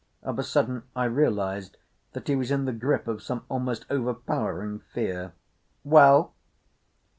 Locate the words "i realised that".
0.95-2.27